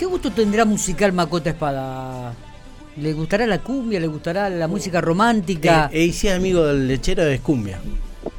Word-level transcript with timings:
¿Qué 0.00 0.06
gusto 0.06 0.30
tendrá 0.32 0.64
musical 0.64 1.12
Macota 1.12 1.50
Espada? 1.50 2.32
¿Le 2.96 3.12
gustará 3.12 3.46
la 3.46 3.58
cumbia? 3.58 4.00
¿Le 4.00 4.06
gustará 4.06 4.48
la 4.48 4.66
música 4.66 4.98
romántica? 5.02 5.90
Eh, 5.92 6.04
y 6.06 6.12
si 6.14 6.26
es 6.28 6.34
amigo 6.36 6.64
del 6.64 6.88
lechero 6.88 7.22
de 7.22 7.34
Escumbia. 7.34 7.78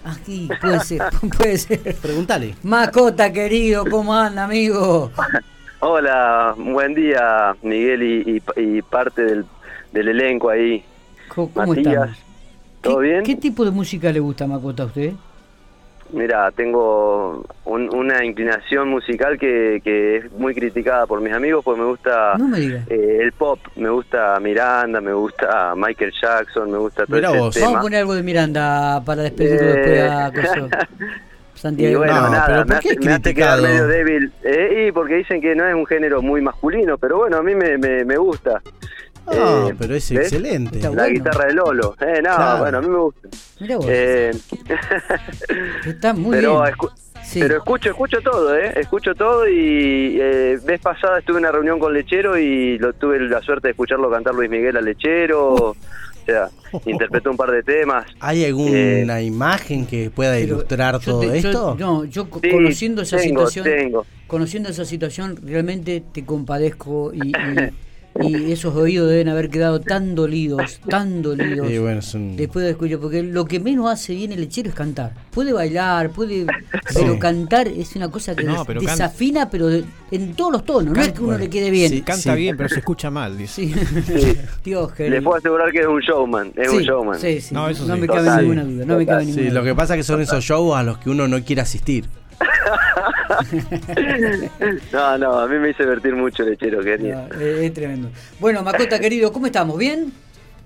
Aquí, 0.04 0.50
puede 0.60 0.80
ser, 0.80 1.04
puede 1.38 1.58
ser. 1.60 1.96
Pregúntale. 2.02 2.56
Macota, 2.64 3.32
querido, 3.32 3.86
¿cómo 3.86 4.12
anda, 4.16 4.46
amigo? 4.46 5.12
Hola, 5.82 6.56
buen 6.58 6.96
día, 6.96 7.56
Miguel 7.62 8.02
y, 8.02 8.42
y- 8.58 8.78
y 8.78 8.82
parte 8.82 9.22
del, 9.24 9.46
del 9.92 10.08
elenco 10.08 10.50
ahí. 10.50 10.84
¿Cómo, 11.28 11.52
cómo 11.54 11.68
Matías? 11.76 12.10
¿todo 12.82 12.98
¿Qué- 12.98 13.04
bien? 13.08 13.24
¿Qué 13.24 13.36
tipo 13.36 13.64
de 13.64 13.70
música 13.70 14.12
le 14.12 14.20
gusta, 14.20 14.48
Macota, 14.48 14.82
a 14.82 14.86
usted? 14.88 15.14
Mira, 16.14 16.52
tengo 16.52 17.44
un- 17.66 17.94
una 17.96 18.24
inclinación 18.26 18.90
musical 18.90 19.38
que, 19.40 19.80
que 19.84 20.18
es 20.18 20.32
muy 20.34 20.54
criticada 20.54 21.08
por 21.08 21.22
mis 21.22 21.34
amigos, 21.34 21.64
pues 21.64 21.78
me 21.78 21.86
gusta 21.86 22.36
No 22.38 22.48
me 22.50 22.58
eh, 22.60 22.84
el 23.22 23.32
pop, 23.32 23.60
me 23.78 23.90
gusta 23.90 24.38
Miranda, 24.42 25.00
me 25.00 25.14
gusta 25.14 25.74
Michael 25.76 26.12
Jackson, 26.22 26.70
me 26.70 26.78
gusta 26.78 27.06
todo 27.06 27.16
Mirá 27.16 27.30
ese 27.30 27.38
vos. 27.40 27.54
tema. 27.54 27.66
Vamos 27.68 27.80
a 27.80 27.82
poner 27.84 28.00
algo 28.02 28.14
de 28.16 28.24
Miranda 28.24 29.02
para 29.06 29.22
despedirlo 29.24 29.74
Eh, 29.74 29.76
después 29.76 30.12
a 30.12 30.32
Coso. 30.56 30.70
Y 31.54 31.60
Santiago. 31.62 31.98
bueno, 32.00 32.22
No, 32.22 32.30
nada, 32.30 32.46
pero 32.48 32.60
me 32.62 32.66
¿por 32.66 32.76
hace, 32.78 32.90
qué 32.90 33.00
me 33.06 33.12
hace 33.14 33.34
quedar 33.36 33.62
medio 33.62 33.86
débil. 33.88 34.32
Eh, 34.44 34.86
y 34.88 34.92
porque 34.92 35.16
dicen 35.18 35.40
que 35.42 35.54
no 35.54 35.68
es 35.68 35.76
un 35.76 35.86
género 35.86 36.22
muy 36.22 36.42
masculino, 36.42 36.98
pero 36.98 37.18
bueno, 37.18 37.38
a 37.38 37.44
mí 37.44 37.54
me, 37.54 37.78
me, 37.78 38.04
me 38.04 38.18
gusta. 38.18 38.62
No, 39.28 39.70
Eh, 39.70 39.76
pero 39.78 39.96
es 39.96 40.10
¿ves? 40.12 40.22
excelente. 40.34 40.80
La 40.80 40.90
bueno. 40.90 41.08
guitarra 41.10 41.46
de 41.46 41.54
Lolo. 41.54 41.96
Eh, 42.02 42.22
no, 42.24 42.36
Claro. 42.36 42.60
bueno, 42.60 42.78
a 42.78 42.82
mí 42.82 42.88
me 42.90 42.98
gusta. 42.98 43.28
Mirá 43.60 43.78
vos. 43.78 43.86
Eh, 43.90 44.32
Está 45.86 46.14
muy 46.14 46.32
pero, 46.38 46.62
bien. 46.62 46.74
escu- 46.74 46.92
Sí. 47.24 47.40
pero 47.40 47.58
escucho, 47.58 47.90
escucho 47.90 48.18
todo, 48.22 48.56
¿eh? 48.58 48.74
Escucho 48.76 49.14
todo 49.16 49.48
y 49.48 50.18
eh, 50.20 50.60
vez 50.66 50.82
pasada 50.82 51.20
estuve 51.20 51.38
en 51.38 51.44
una 51.46 51.52
reunión 51.52 51.80
con 51.80 51.94
Lechero 51.94 52.38
y 52.38 52.78
lo 52.80 52.94
tuve 52.94 53.20
la 53.20 53.42
suerte 53.42 53.68
de 53.68 53.72
escucharlo 53.72 54.10
cantar 54.10 54.34
Luis 54.36 54.50
Miguel 54.50 54.76
al 54.78 54.86
Lechero. 54.86 55.54
O 55.54 55.76
sea, 56.26 56.50
interpretó 56.86 57.32
un 57.32 57.38
par 57.38 57.52
de 57.52 57.64
temas. 57.64 58.06
¿Hay 58.20 58.46
alguna 58.46 59.22
imagen 59.22 59.86
que 59.88 60.10
pueda 60.10 60.40
ilustrar 60.40 61.00
todo 61.00 61.22
te- 61.22 61.42
yo- 61.42 61.50
esto? 61.50 61.76
no, 61.80 62.06
yo 62.06 62.28
Sí, 62.42 62.50
conociendo 62.52 63.02
esa 63.02 63.18
tengo, 63.18 63.48
situación, 63.48 63.66
tengo. 63.66 64.06
conociendo 64.28 64.70
esa 64.70 64.86
situación, 64.86 65.38
realmente 65.46 66.04
te 66.14 66.24
compadezco 66.26 67.12
y, 67.14 67.30
y- 67.30 67.32
y 68.20 68.52
esos 68.52 68.76
oídos 68.76 69.10
deben 69.10 69.30
haber 69.30 69.50
quedado 69.50 69.80
tan 69.80 70.16
dolidos, 70.16 70.80
tan 70.90 71.22
dolidos. 71.22 71.68
Sí, 71.68 71.78
bueno, 71.78 72.00
es 72.00 72.14
un- 72.14 72.36
Después 72.36 72.66
de 72.66 72.72
escuchar, 72.72 73.00
porque 73.00 73.24
lo 73.24 73.46
que 73.46 73.60
menos 73.60 73.90
hace 73.90 74.14
bien 74.14 74.32
el 74.34 74.42
lechero 74.42 74.70
es 74.70 74.76
cantar. 74.76 75.14
Puede 75.32 75.54
bailar, 75.54 76.10
puede, 76.12 76.46
pero 76.94 77.18
cantar 77.20 77.68
es 77.70 77.96
una 77.96 78.10
cosa 78.12 78.36
que 78.36 78.44
No, 78.44 78.66
pero 78.66 78.82
can- 78.82 78.90
desafina, 78.92 79.50
pero 79.50 79.68
de- 79.68 79.86
en 80.12 80.34
todos 80.34 80.52
los 80.52 80.66
tonos. 80.66 80.94
No 80.96 81.02
es 81.02 81.10
que 81.14 81.20
uno 81.20 81.28
Bueno, 81.28 81.40
le 81.44 81.50
quede 81.50 81.70
bien. 81.72 81.90
sí. 81.90 82.02
Canta 82.02 82.36
bien, 82.36 82.58
pero 82.58 82.68
se 82.70 82.80
escucha 82.80 83.10
mal, 83.10 83.38
dice. 83.38 83.68
Sí. 83.68 83.74
Sí. 84.06 84.38
Dios, 84.64 84.92
Les 85.00 85.24
puedo 85.24 85.38
asegurar 85.38 85.72
que 85.72 85.80
es 85.80 85.88
un 85.88 86.00
showman. 86.02 86.52
Es 86.56 86.70
un 86.70 86.82
showman. 86.82 87.20
sí, 87.20 87.40
sí. 87.42 87.54
No, 87.54 87.62
No, 87.64 87.70
eso 87.70 87.86
me 87.88 88.02
sí. 88.02 88.08
cabe 88.08 88.20
Total. 88.20 88.42
ninguna 88.42 88.64
duda. 88.66 88.86
No 88.86 88.98
me 88.98 89.06
cabe 89.06 89.26
ninguna 89.26 89.44
Sí, 89.44 89.50
duda. 89.50 89.60
lo 89.60 89.66
que 89.66 89.76
pasa 89.76 89.94
es 89.96 90.00
que 90.00 90.04
son 90.04 90.22
esos 90.22 90.44
shows 90.44 90.76
a 90.76 90.84
los 90.84 90.98
que 90.98 91.10
uno 91.10 91.28
no 91.28 91.42
quiere 91.44 91.62
asistir. 91.62 92.06
No, 94.92 95.18
no, 95.18 95.40
a 95.40 95.48
mí 95.48 95.58
me 95.58 95.70
hizo 95.72 95.84
divertir 95.84 96.16
mucho 96.16 96.44
Lechero, 96.44 96.84
genial. 96.84 97.30
No, 97.30 97.36
es, 97.42 97.62
es 97.64 97.74
tremendo. 97.74 98.10
Bueno, 98.40 98.64
Macota, 98.64 99.00
querido, 99.00 99.32
¿cómo 99.32 99.46
estamos? 99.48 99.78
¿Bien? 99.78 100.12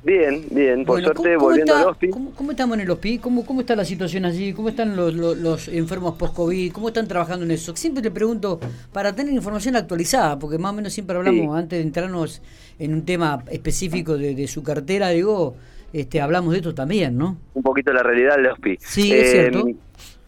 Bien, 0.04 0.46
bien, 0.52 0.86
por 0.86 1.02
Bueno, 1.02 1.08
suerte 1.08 1.24
¿cómo, 1.24 1.34
cómo 1.40 1.46
volviendo 1.50 1.74
está, 1.74 1.84
al 1.84 1.90
hospi. 1.90 2.10
¿cómo, 2.10 2.32
cómo 2.36 2.52
estamos 2.52 2.76
en 2.78 2.82
el 2.82 2.92
hospital? 2.92 3.22
¿Cómo, 3.24 3.46
¿Cómo 3.46 3.62
está 3.62 3.76
la 3.76 3.86
situación 3.86 4.26
allí? 4.26 4.54
¿Cómo 4.54 4.70
están 4.70 4.96
los, 4.96 5.16
los, 5.16 5.36
los 5.38 5.68
enfermos 5.68 6.14
post-COVID? 6.16 6.72
¿Cómo 6.74 6.90
están 6.90 7.08
trabajando 7.08 7.44
en 7.44 7.50
eso? 7.52 7.76
Siempre 7.76 8.04
te 8.04 8.12
pregunto 8.12 8.60
para 8.94 9.16
tener 9.16 9.34
información 9.34 9.76
actualizada, 9.76 10.38
porque 10.38 10.60
más 10.60 10.74
o 10.74 10.76
menos 10.76 10.94
siempre 10.94 11.18
hablamos, 11.18 11.42
Sí. 11.56 11.60
antes 11.60 11.80
de 11.80 11.84
entrarnos 11.84 12.42
en 12.78 12.94
un 12.94 13.04
tema 13.04 13.44
específico 13.50 14.16
de, 14.16 14.36
de 14.36 14.48
su 14.48 14.62
cartera, 14.62 15.10
digo, 15.10 15.56
este, 15.92 16.22
hablamos 16.22 16.52
de 16.52 16.58
esto 16.60 16.76
también, 16.76 17.18
¿no? 17.18 17.38
un 17.56 17.64
poquito 17.64 17.92
la 17.92 18.04
realidad 18.04 18.36
del 18.36 18.48
hospi. 18.48 18.78
Sí, 18.80 19.12
es 19.12 19.32
cierto. 19.32 19.66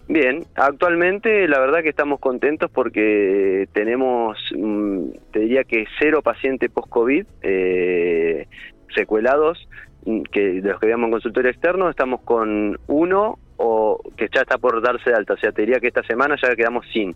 Bien, 0.09 0.45
actualmente 0.55 1.47
la 1.49 1.59
verdad 1.59 1.81
que 1.83 1.89
estamos 1.89 2.19
contentos 2.19 2.71
porque 2.71 3.67
tenemos, 3.73 4.37
mm, 4.55 5.09
te 5.31 5.39
diría 5.39 5.65
que 5.65 5.85
cero 5.99 6.21
pacientes 6.21 6.71
post-COVID 6.71 7.25
eh, 7.41 8.47
secuelados, 8.95 9.67
mm, 10.05 10.21
que 10.31 10.61
de 10.61 10.69
los 10.69 10.79
que 10.79 10.85
veíamos 10.85 11.07
en 11.07 11.11
consultorio 11.11 11.51
externo, 11.51 11.89
estamos 11.89 12.21
con 12.21 12.79
uno 12.87 13.37
o 13.57 14.01
que 14.15 14.29
ya 14.33 14.41
está 14.41 14.57
por 14.57 14.81
darse 14.81 15.09
de 15.09 15.15
alta, 15.17 15.33
o 15.33 15.37
sea, 15.37 15.51
te 15.51 15.63
diría 15.63 15.81
que 15.81 15.87
esta 15.87 16.03
semana 16.03 16.37
ya 16.41 16.55
quedamos 16.55 16.85
sin. 16.93 17.13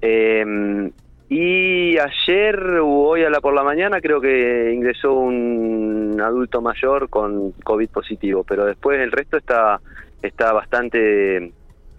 Eh, 0.00 0.90
y 1.28 1.96
ayer 1.98 2.78
o 2.82 2.88
hoy 2.88 3.24
a 3.24 3.30
la 3.30 3.40
por 3.40 3.54
la 3.54 3.64
mañana 3.64 4.00
creo 4.00 4.20
que 4.20 4.70
ingresó 4.72 5.14
un 5.14 6.20
adulto 6.22 6.60
mayor 6.60 7.08
con 7.08 7.52
COVID 7.64 7.88
positivo, 7.88 8.44
pero 8.44 8.66
después 8.66 9.00
el 9.00 9.10
resto 9.10 9.38
está 9.38 9.80
está 10.22 10.52
bastante, 10.52 11.52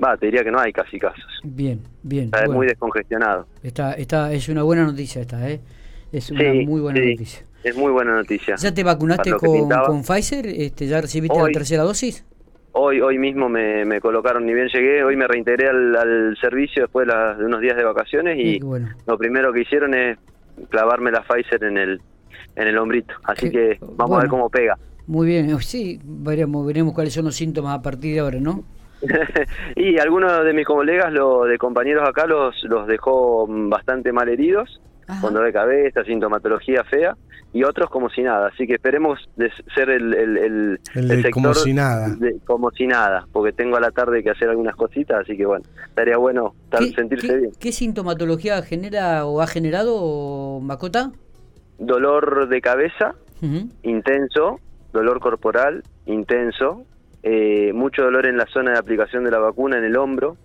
va, 0.03 0.17
te 0.17 0.25
diría 0.27 0.43
que 0.43 0.51
no 0.51 0.59
hay 0.59 0.71
casi 0.73 0.99
casos. 0.99 1.25
Bien, 1.43 1.79
bien. 2.03 2.25
Está 2.25 2.39
bueno. 2.41 2.53
muy 2.55 2.67
descongestionado. 2.67 3.47
Está, 3.63 3.93
está, 3.93 4.31
es 4.33 4.49
una 4.49 4.63
buena 4.63 4.83
noticia 4.85 5.21
esta, 5.21 5.49
¿eh? 5.49 5.61
Es 6.11 6.29
una 6.31 6.41
Sí, 6.51 6.65
muy 6.65 6.81
buena 6.81 6.99
sí, 7.01 7.11
noticia. 7.11 7.45
Es 7.63 7.77
muy 7.77 7.91
buena 7.91 8.13
noticia. 8.15 8.55
¿Ya 8.57 8.73
te 8.73 8.83
vacunaste 8.83 9.31
con, 9.33 9.69
con 9.69 10.03
Pfizer? 10.03 10.45
Este, 10.47 10.85
¿Ya 10.87 11.01
recibiste 11.01 11.37
Hoy. 11.39 11.51
la 11.51 11.53
tercera 11.53 11.83
dosis? 11.83 12.25
Hoy 12.73 13.01
hoy 13.01 13.19
mismo 13.19 13.49
me, 13.49 13.85
me 13.85 14.01
colocaron, 14.01 14.45
ni 14.45 14.53
bien 14.53 14.67
llegué, 14.67 15.03
hoy 15.03 15.15
me 15.15 15.27
reintegré 15.27 15.69
al, 15.69 15.95
al 15.95 16.37
servicio 16.41 16.81
después 16.83 17.07
de, 17.07 17.45
unos 17.45 17.61
días 17.61 17.77
de 17.77 17.83
vacaciones 17.83 18.37
y 18.39 18.59
bueno. 18.59 18.89
lo 19.05 19.15
primero 19.17 19.53
que 19.53 19.61
hicieron 19.61 19.93
es 19.93 20.17
clavarme 20.69 21.11
la 21.11 21.21
Pfizer 21.23 21.63
en 21.63 21.77
el 21.77 22.01
en 22.55 22.67
el 22.67 22.77
hombrito. 22.77 23.13
Así 23.23 23.49
que 23.49 23.77
vamos 23.95 24.17
a 24.17 24.21
ver 24.21 24.29
cómo 24.29 24.49
pega. 24.49 24.77
Muy 25.05 25.27
bien, 25.27 25.49
eh, 25.49 25.57
sí, 25.61 25.99
veremos, 26.03 26.65
veremos 26.65 26.93
cuáles 26.93 27.13
son 27.13 27.25
los 27.25 27.35
síntomas 27.35 27.77
a 27.77 27.81
partir 27.81 28.13
de 28.13 28.19
ahora, 28.21 28.39
¿no? 28.39 28.63
y 29.75 29.99
algunos 29.99 30.43
de 30.45 30.53
mis 30.53 30.65
colegas, 30.65 31.11
lo, 31.11 31.43
de 31.45 31.57
compañeros 31.57 32.07
acá, 32.07 32.25
los, 32.27 32.55
los 32.63 32.87
dejó 32.87 33.45
bastante 33.47 34.11
mal 34.11 34.29
heridos, 34.29 34.81
Ajá. 35.07 35.21
con 35.21 35.33
dolor 35.33 35.47
de 35.47 35.53
cabeza, 35.53 36.03
sintomatología 36.03 36.83
fea, 36.85 37.15
y 37.51 37.63
otros 37.63 37.89
como 37.89 38.09
si 38.09 38.23
nada. 38.23 38.47
Así 38.47 38.65
que 38.65 38.73
esperemos 38.75 39.19
de 39.35 39.51
ser 39.75 39.89
el, 39.89 40.13
el, 40.15 40.37
el, 40.37 40.79
El 40.95 41.21
de 41.21 41.29
como 41.31 41.53
si 41.53 41.73
nada. 41.73 42.09
de 42.17 42.37
como 42.45 42.71
si 42.71 42.87
nada, 42.87 43.27
porque 43.31 43.51
tengo 43.51 43.75
a 43.77 43.79
la 43.79 43.91
tarde 43.91 44.23
que 44.23 44.31
hacer 44.31 44.49
algunas 44.49 44.75
cositas, 44.75 45.21
así 45.21 45.37
que 45.37 45.45
bueno, 45.45 45.63
estaría 45.87 46.17
bueno 46.17 46.53
estar- 46.65 46.79
¿Qué, 46.79 46.91
sentirse 46.93 47.27
qué- 47.27 47.37
bien. 47.37 47.51
qué 47.59 47.71
sintomatología 47.71 48.61
genera 48.63 49.25
o 49.25 49.41
ha 49.41 49.47
generado 49.47 50.59
Macota? 50.61 51.11
Dolor 51.77 52.47
de 52.47 52.61
cabeza, 52.61 53.13
intenso, 53.83 54.59
dolor 54.93 55.19
corporal, 55.19 55.83
intenso, 56.05 56.85
eh, 57.23 57.71
mucho 57.73 58.03
dolor 58.03 58.25
en 58.27 58.37
la 58.37 58.45
zona 58.47 58.71
de 58.73 58.77
aplicación 58.79 59.23
de 59.23 59.31
la 59.31 59.39
vacuna, 59.39 59.77
en 59.77 59.85
el 59.85 59.95
hombro, 59.97 60.37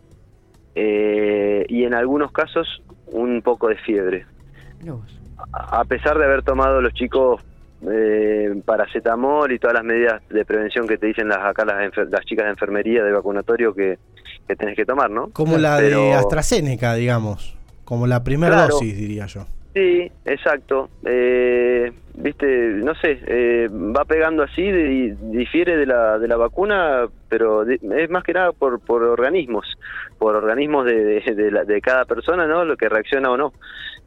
eh, 0.75 1.65
y 1.69 1.84
en 1.84 1.94
algunos 1.94 2.31
casos 2.33 2.83
un 3.06 3.43
poco 3.43 3.69
de 3.69 3.77
fiebre. 3.77 4.27
A 5.53 5.84
pesar 5.84 6.19
de 6.19 6.25
haber 6.25 6.43
tomado 6.43 6.81
los 6.81 6.93
chicos 6.94 7.43
eh, 7.91 8.61
paracetamol 8.65 9.50
y 9.53 9.59
todas 9.59 9.75
las 9.75 9.84
medidas 9.84 10.22
de 10.28 10.44
prevención 10.44 10.87
que 10.87 10.99
te 10.99 11.06
dicen 11.06 11.28
las 11.28 11.38
acá 11.38 11.65
las, 11.65 11.77
enfer- 11.77 12.09
las 12.11 12.25
chicas 12.25 12.44
de 12.47 12.50
enfermería 12.50 13.03
de 13.05 13.12
vacunatorio 13.12 13.75
que, 13.75 13.99
que 14.47 14.56
tenés 14.56 14.77
que 14.77 14.84
tomar, 14.84 15.11
¿no? 15.11 15.31
Como 15.31 15.59
la 15.59 15.78
de 15.78 16.12
AstraZeneca, 16.15 16.94
digamos. 16.94 17.56
Como 17.84 18.06
la 18.06 18.22
primera 18.22 18.55
Claro. 18.55 18.75
dosis, 18.75 18.97
diría 18.97 19.27
yo. 19.27 19.47
Sí, 19.78 20.11
exacto. 20.25 20.91
Eh, 21.05 21.93
Viste, 22.21 22.47
no 22.47 22.97
sé, 22.97 23.21
eh, 23.28 23.69
va 23.71 24.05
pegando 24.05 24.43
así, 24.43 24.61
y 24.62 25.11
difiere 25.31 25.77
de 25.77 25.87
la, 25.87 26.19
de 26.19 26.27
la 26.27 26.37
vacuna, 26.37 27.06
pero 27.28 27.62
es 27.62 28.11
más 28.11 28.25
que 28.25 28.33
nada 28.33 28.50
por, 28.50 28.81
por 28.81 29.05
organismos, 29.05 29.65
por 30.19 30.34
organismos 30.34 30.84
de, 30.84 31.22
de 31.65 31.81
cada 31.81 32.05
persona, 32.06 32.44
¿no? 32.49 32.65
Lo 32.65 32.77
que 32.77 32.88
reacciona 32.88 33.31
o 33.31 33.37
no 33.37 33.53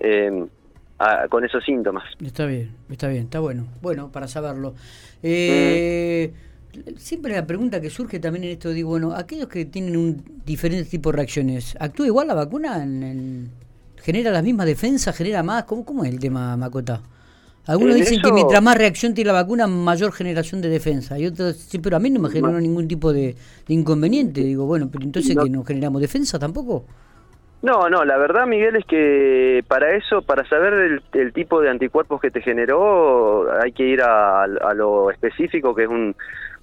eh, 0.01 0.43
a- 0.99 1.29
con 1.29 1.45
esos 1.45 1.63
síntomas. 1.63 2.03
Está 2.21 2.45
bien, 2.47 2.71
está 2.89 3.07
bien, 3.07 3.23
está 3.23 3.39
bueno. 3.39 3.67
Bueno, 3.81 4.11
para 4.11 4.27
saberlo. 4.27 4.73
Eh, 5.23 6.33
Siempre 6.97 7.33
la 7.33 7.45
pregunta 7.47 7.79
que 7.79 7.89
surge 7.89 8.19
también 8.19 8.43
en 8.45 8.51
esto, 8.51 8.71
digo, 8.71 8.89
bueno, 8.89 9.13
aquellos 9.13 9.47
que 9.47 9.63
tienen 9.65 9.95
un 9.95 10.23
diferente 10.45 10.89
tipo 10.89 11.11
de 11.11 11.17
reacciones, 11.17 11.77
¿actúa 11.79 12.07
igual 12.07 12.27
la 12.27 12.33
vacuna? 12.33 12.83
En, 12.83 13.03
en- 13.03 13.49
¿Genera 14.01 14.31
las 14.31 14.43
mismas 14.43 14.65
defensas? 14.65 15.15
¿Genera 15.15 15.43
más? 15.43 15.63
¿Cómo, 15.63 15.85
cómo 15.85 16.03
es 16.03 16.11
el 16.11 16.19
tema, 16.19 16.55
Macota? 16.57 17.01
Algunos 17.67 17.95
En 17.95 18.01
dicen 18.01 18.21
que 18.21 18.31
mientras 18.31 18.61
más 18.61 18.75
reacción 18.75 19.13
tiene 19.13 19.27
la 19.27 19.33
vacuna, 19.41 19.67
mayor 19.67 20.11
generación 20.11 20.61
de 20.61 20.69
defensa. 20.69 21.19
Y 21.19 21.27
otros, 21.27 21.55
sí, 21.57 21.77
pero 21.77 21.95
a 21.97 21.99
mí 21.99 22.09
no 22.09 22.19
me 22.19 22.29
generó 22.29 22.59
ningún 22.59 22.87
tipo 22.87 23.13
de, 23.13 23.35
de 23.67 23.73
inconveniente. 23.73 24.41
Digo, 24.41 24.65
bueno, 24.65 24.89
pero 24.91 25.05
entonces 25.05 25.35
No. 25.35 25.43
que 25.43 25.49
no 25.49 25.63
generamos 25.63 26.01
defensa 26.01 26.39
tampoco. 26.39 26.85
No, 27.61 27.87
no, 27.89 28.03
la 28.03 28.17
verdad, 28.17 28.47
Miguel, 28.47 28.77
es 28.77 28.85
que 28.85 29.63
para 29.67 29.95
eso, 29.95 30.23
para 30.23 30.43
saber 30.49 30.73
el, 30.73 31.03
el 31.13 31.31
tipo 31.31 31.61
de 31.61 31.69
anticuerpos 31.69 32.19
que 32.19 32.31
te 32.31 32.41
generó, 32.41 33.45
hay 33.61 33.71
que 33.71 33.83
ir 33.83 34.01
a, 34.01 34.45
a 34.45 34.73
lo 34.73 35.11
específico, 35.11 35.75
que 35.75 35.83
es 35.83 35.89
un, 35.89 36.15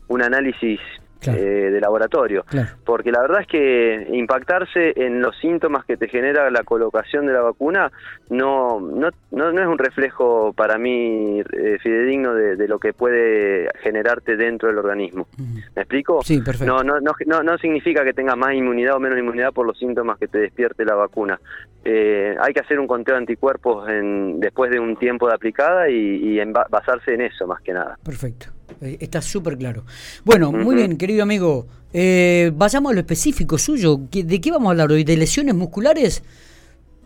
un 0.08 0.23
análisis 0.23 0.81
eh, 1.26 1.70
de 1.70 1.81
laboratorio. 1.81 2.44
Porque 2.85 3.11
la 3.11 3.20
verdad 3.20 3.41
es 3.41 3.47
que 3.47 4.09
impactarse 4.12 4.93
en 4.97 5.20
los 5.20 5.37
síntomas 5.38 5.85
que 5.85 5.97
te 5.97 6.09
genera 6.09 6.50
la 6.50 6.62
colocación 6.62 7.26
de 7.26 7.32
la 7.32 7.41
vacuna 7.41 7.91
no, 8.31 8.81
no, 8.81 9.11
no, 9.31 9.49
es 9.49 9.67
un 9.67 9.79
reflejo 9.79 10.53
para 10.53 10.79
mí 10.79 11.41
eh, 11.41 11.79
fidedigno 11.82 12.35
de, 12.35 12.69
lo 12.69 12.79
que 12.79 12.93
puede 12.93 13.69
generarte 13.82 14.37
dentro 14.37 14.69
del 14.69 14.79
organismo. 14.79 15.26
¿Me 15.75 15.82
explico? 15.82 16.20
Sí, 16.23 16.41
perfecto. 16.41 16.67
No, 16.67 16.82
no, 16.82 17.00
no, 17.00 17.43
no, 17.43 17.59
significa 17.59 18.05
que 18.05 18.12
tengas 18.12 18.37
más 18.37 18.55
inmunidad 18.55 18.97
o 18.97 19.00
menos 19.00 19.19
inmunidad 19.19 19.53
por 19.53 19.67
los 19.67 19.79
síntomas 19.79 20.19
que 20.19 20.29
te 20.29 20.38
despierte 20.38 20.85
la 20.85 20.94
vacuna. 20.94 21.41
Eh, 21.85 22.37
hay 22.41 22.53
que 22.53 22.61
hacer 22.61 22.79
un 22.79 22.87
conteo 22.87 23.14
de 23.14 23.21
anticuerpos 23.21 23.88
en, 23.88 24.41
después 24.41 24.71
de 24.71 24.79
un 24.79 24.97
tiempo 24.97 25.26
de 25.26 25.35
aplicada 25.35 25.88
y, 25.88 26.38
basarse 26.71 27.14
en 27.14 27.23
eso 27.23 27.47
más 27.47 27.62
que 27.62 27.73
nada. 27.73 27.99
Perfecto. 28.05 28.58
Eh, 28.83 28.99
está 29.01 29.21
súper 29.21 29.57
claro. 29.57 29.83
Bueno, 30.25 30.53
muy 30.53 30.77
bien, 30.77 30.97
querido 30.97 31.23
amigo. 31.23 31.67
Eh, 31.93 32.51
vayamos 32.55 32.93
a 32.93 32.95
lo 32.95 33.01
específico 33.01 33.59
suyo. 33.59 33.99
¿De 34.11 34.41
qué 34.41 34.51
vamos 34.51 34.69
a 34.69 34.71
hablar 34.73 34.91
hoy? 34.91 35.05
¿De 35.05 35.17
lesiones 35.17 35.55
musculares? 35.55 36.23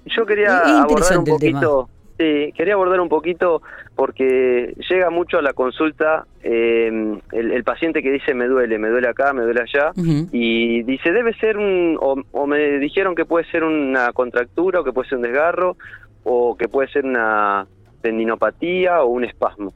Yo 0.07 0.27
quería 0.27 0.83
abordar 0.83 1.19
un 1.19 1.25
poquito. 1.25 1.89
Sí, 2.19 2.53
quería 2.57 2.75
abordar 2.75 3.01
un 3.01 3.09
poquito 3.09 3.63
porque 3.97 4.75
llega 4.89 5.11
mucho 5.11 5.39
a 5.39 5.43
la 5.43 5.55
consulta 5.55 6.27
em, 6.43 7.19
el, 7.33 7.65
paciente 7.65 8.03
que 8.03 8.13
dice 8.13 8.35
me 8.35 8.47
duele, 8.47 8.79
me 8.79 8.91
duele 8.91 9.09
acá, 9.09 9.33
me 9.33 9.43
duele 9.43 9.63
allá 9.63 9.93
y 10.31 10.83
dice 10.83 11.11
debe 11.11 11.33
ser 11.35 11.57
un 11.57 11.97
o, 12.01 12.23
o, 12.33 12.47
me 12.47 12.79
dijeron 12.79 13.15
que 13.15 13.25
puede 13.25 13.51
ser 13.51 13.65
una 13.65 14.13
contractura 14.13 14.81
o 14.81 14.85
que 14.85 14.93
puede 14.93 15.09
ser 15.09 15.19
un 15.19 15.23
desgarro 15.23 15.77
o 16.23 16.57
que 16.57 16.69
puede 16.69 16.89
ser 16.91 17.05
una 17.07 17.67
tendinopatía 18.03 19.03
o 19.03 19.07
un 19.07 19.25
espasmo. 19.25 19.73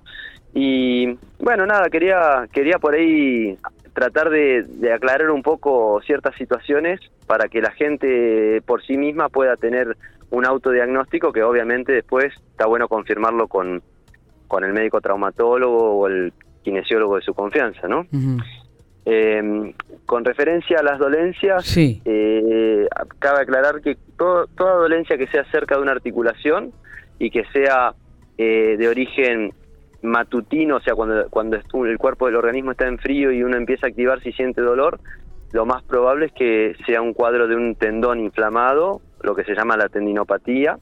Y 0.59 1.19
bueno, 1.39 1.67
nada, 1.67 1.91
quería, 1.91 2.49
quería 2.51 2.79
por 2.79 2.95
ahí 2.95 3.59
tratar 3.93 4.31
de, 4.31 4.65
aclarar 4.91 5.31
un 5.31 5.43
poco 5.43 6.01
ciertas 6.07 6.35
situaciones 6.37 6.99
para 7.27 7.49
que 7.49 7.61
la 7.61 7.73
gente 7.73 8.63
por 8.65 8.83
sí 8.83 8.97
misma 8.97 9.29
pueda 9.29 9.57
tener 9.57 9.99
un 10.31 10.47
autodiagnóstico 10.47 11.31
que 11.31 11.43
obviamente 11.43 11.93
después 11.93 12.33
está 12.53 12.65
bueno 12.65 12.89
confirmarlo 12.89 13.49
con, 13.49 13.83
con 14.49 14.65
el 14.65 14.73
médico 14.73 15.03
traumatólogo 15.03 15.99
o 15.99 16.07
el 16.07 16.33
kinesiólogo 16.63 17.17
de 17.17 17.23
su 17.23 17.35
confianza, 17.35 17.87
¿no? 17.87 18.07
Em, 19.05 19.75
con 20.07 20.25
referencia 20.25 20.79
a 20.79 20.83
las 20.83 20.99
dolencias, 20.99 21.77
eh, 21.77 22.89
cabe 23.19 23.43
aclarar 23.43 23.83
que 23.83 23.99
toda 24.17 24.47
dolencia 24.57 25.19
que 25.19 25.27
sea 25.27 25.45
cerca 25.51 25.77
de 25.77 25.83
una 25.83 25.93
articulación 25.93 26.73
y 27.19 27.31
que 27.31 27.45
sea 27.53 27.93
eh, 28.39 28.77
de 28.79 28.89
origen 28.89 29.53
matutino, 30.03 30.77
o 30.77 30.81
sea, 30.81 30.95
cuando, 30.95 31.29
cuando 31.31 31.57
el 31.57 31.99
cuerpo 31.99 32.27
del 32.27 32.37
organismo 32.37 32.73
está 32.73 32.87
en 32.87 32.99
frío 32.99 33.33
y 33.33 33.43
uno 33.43 33.57
empieza 33.57 33.87
a 33.87 33.91
activarse 33.91 34.29
y 34.29 34.33
siente 34.33 34.61
dolor, 34.61 35.01
lo 35.53 35.67
más 35.67 35.83
probable 35.83 36.27
es 36.27 36.33
que 36.33 36.75
sea 36.87 37.01
un 37.01 37.15
cuadro 37.15 37.49
de 37.49 37.57
un 37.57 37.75
tendón 37.77 38.21
inflamado, 38.21 39.01
lo 39.23 39.35
que 39.35 39.45
se 39.45 39.55
llama 39.55 39.77
la 39.77 39.89
tendinopatía. 39.89 40.79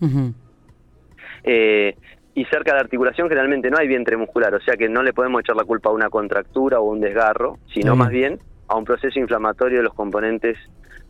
Eh, 1.45 1.97
y 2.35 2.45
cerca 2.47 2.73
de 2.73 2.79
la 2.79 2.85
articulación 2.85 3.29
generalmente 3.29 3.71
no 3.71 3.79
hay 3.79 3.87
vientre 3.87 4.17
muscular, 4.17 4.55
o 4.55 4.61
sea 4.61 4.77
que 4.77 4.89
no 4.89 5.03
le 5.03 5.13
podemos 5.13 5.41
echar 5.41 5.57
la 5.57 5.65
culpa 5.65 5.91
a 5.91 5.93
una 5.93 6.11
contractura 6.11 6.81
o 6.81 6.91
un 6.91 7.01
desgarro, 7.01 7.59
sino 7.73 7.95
más 7.95 8.11
bien 8.11 8.41
a 8.67 8.77
un 8.77 8.85
proceso 8.85 9.19
inflamatorio 9.21 9.79
de 9.79 9.85
los 9.85 9.95
componentes 9.95 10.59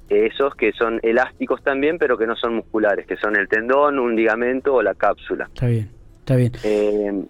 esos 0.09 0.55
que 0.55 0.73
son 0.73 1.01
elásticos 1.03 1.63
también, 1.63 1.99
pero 1.99 2.19
que 2.19 2.27
no 2.27 2.37
son 2.37 2.57
musculares, 2.57 3.07
que 3.07 3.17
son 3.17 3.37
el 3.37 3.49
tendón, 3.49 3.99
un 3.99 4.15
ligamento 4.15 4.75
o 4.75 4.83
la 4.83 4.95
cápsula. 4.95 5.49
Está 5.53 5.67
bien, 5.67 5.91
está 6.19 6.37
bien. 6.37 6.53
Eh, 6.63 7.25